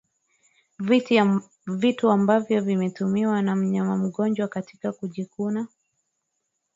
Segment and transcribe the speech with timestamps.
[1.67, 5.67] Vitu ambavyo vimetumiwa na mnyama mgonjwa katika kujikuna